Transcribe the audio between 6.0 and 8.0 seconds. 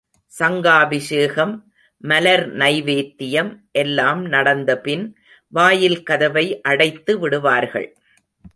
கதவை அடைத்து விடுவார்கள்.